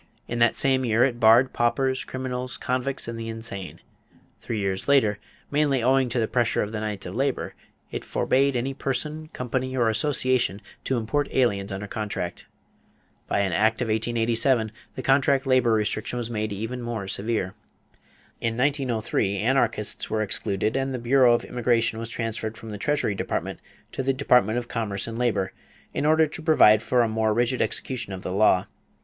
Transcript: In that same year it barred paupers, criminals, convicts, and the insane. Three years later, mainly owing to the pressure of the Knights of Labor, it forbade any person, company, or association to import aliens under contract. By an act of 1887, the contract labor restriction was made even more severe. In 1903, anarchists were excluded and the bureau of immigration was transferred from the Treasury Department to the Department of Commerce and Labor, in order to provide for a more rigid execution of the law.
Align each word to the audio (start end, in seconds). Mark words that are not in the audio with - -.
In 0.27 0.39
that 0.39 0.55
same 0.55 0.83
year 0.83 1.03
it 1.03 1.19
barred 1.19 1.53
paupers, 1.53 2.03
criminals, 2.03 2.57
convicts, 2.57 3.07
and 3.07 3.19
the 3.19 3.29
insane. 3.29 3.81
Three 4.39 4.57
years 4.57 4.87
later, 4.87 5.19
mainly 5.51 5.83
owing 5.83 6.09
to 6.09 6.19
the 6.19 6.27
pressure 6.27 6.63
of 6.63 6.71
the 6.71 6.79
Knights 6.79 7.05
of 7.05 7.13
Labor, 7.13 7.53
it 7.91 8.03
forbade 8.03 8.55
any 8.55 8.73
person, 8.73 9.27
company, 9.27 9.77
or 9.77 9.89
association 9.91 10.59
to 10.85 10.97
import 10.97 11.27
aliens 11.31 11.71
under 11.71 11.85
contract. 11.85 12.47
By 13.27 13.41
an 13.41 13.53
act 13.53 13.79
of 13.79 13.89
1887, 13.89 14.71
the 14.95 15.03
contract 15.03 15.45
labor 15.45 15.71
restriction 15.73 16.17
was 16.17 16.31
made 16.31 16.51
even 16.51 16.81
more 16.81 17.07
severe. 17.07 17.53
In 18.39 18.57
1903, 18.57 19.37
anarchists 19.37 20.09
were 20.09 20.23
excluded 20.23 20.75
and 20.75 20.95
the 20.95 20.97
bureau 20.97 21.35
of 21.35 21.45
immigration 21.45 21.99
was 21.99 22.09
transferred 22.09 22.57
from 22.57 22.71
the 22.71 22.79
Treasury 22.79 23.13
Department 23.13 23.59
to 23.91 24.01
the 24.01 24.13
Department 24.13 24.57
of 24.57 24.67
Commerce 24.67 25.05
and 25.05 25.19
Labor, 25.19 25.53
in 25.93 26.07
order 26.07 26.25
to 26.25 26.41
provide 26.41 26.81
for 26.81 27.03
a 27.03 27.07
more 27.07 27.35
rigid 27.35 27.61
execution 27.61 28.13
of 28.13 28.23
the 28.23 28.33
law. 28.33 28.65